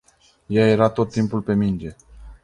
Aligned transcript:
Ea 0.49 0.67
era 0.67 0.87
tot 0.89 1.09
timpul 1.11 1.41
pe 1.41 1.53
minge. 1.53 1.95